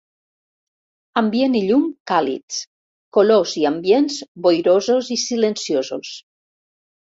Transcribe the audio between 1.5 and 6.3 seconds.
i llum càlids; colors i ambients boirosos i silenciosos.